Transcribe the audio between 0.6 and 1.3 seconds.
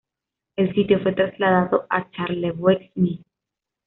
sitio fue